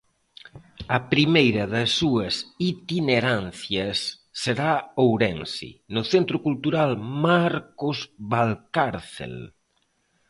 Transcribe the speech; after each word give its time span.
A 0.97 0.99
primeira 1.13 1.63
das 1.73 1.89
súas 1.99 2.33
itinerancias 2.71 3.97
será 4.41 4.71
Ourense, 5.05 5.69
no 5.95 6.03
Centro 6.13 6.37
Cultural 6.47 6.91
Marcos 7.27 7.97
Valcárcel. 8.31 9.35